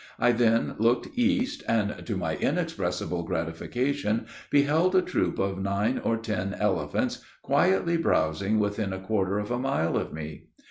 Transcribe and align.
I 0.17 0.31
then 0.31 0.73
looked 0.79 1.15
east, 1.15 1.61
and 1.67 2.03
to 2.07 2.17
my 2.17 2.35
inexpressible 2.37 3.21
gratification, 3.21 4.25
beheld 4.49 4.95
a 4.95 5.01
troup 5.03 5.37
of 5.37 5.61
nine 5.61 5.99
or 5.99 6.17
ten 6.17 6.55
elephants 6.55 7.21
quietly 7.43 7.97
browsing 7.97 8.57
within 8.57 8.93
a 8.93 8.99
quarter 8.99 9.37
of 9.37 9.51
a 9.51 9.59
mile 9.59 9.95
of 9.97 10.11
me. 10.11 10.45